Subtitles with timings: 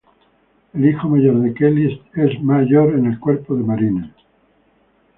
[0.73, 4.09] El hijo mayor de Kelly es mayor en el Cuerpo de Marines.